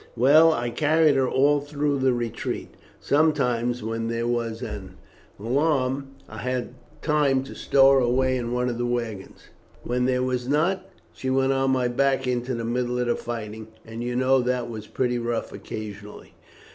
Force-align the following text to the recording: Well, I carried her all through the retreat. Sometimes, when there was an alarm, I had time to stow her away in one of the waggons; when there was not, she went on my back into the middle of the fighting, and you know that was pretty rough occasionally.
Well, 0.15 0.51
I 0.51 0.71
carried 0.71 1.15
her 1.15 1.29
all 1.29 1.59
through 1.61 1.99
the 1.99 2.11
retreat. 2.11 2.73
Sometimes, 2.99 3.83
when 3.83 4.07
there 4.07 4.25
was 4.27 4.63
an 4.63 4.95
alarm, 5.39 6.07
I 6.27 6.39
had 6.39 6.73
time 7.03 7.43
to 7.43 7.53
stow 7.53 7.91
her 7.91 7.99
away 7.99 8.35
in 8.35 8.51
one 8.51 8.67
of 8.67 8.79
the 8.79 8.85
waggons; 8.87 9.49
when 9.83 10.05
there 10.05 10.23
was 10.23 10.47
not, 10.47 10.89
she 11.13 11.29
went 11.29 11.53
on 11.53 11.69
my 11.69 11.87
back 11.87 12.25
into 12.25 12.55
the 12.55 12.65
middle 12.65 12.97
of 12.97 13.05
the 13.05 13.15
fighting, 13.15 13.67
and 13.85 14.03
you 14.03 14.15
know 14.15 14.41
that 14.41 14.67
was 14.71 14.87
pretty 14.87 15.19
rough 15.19 15.51
occasionally. 15.53 16.33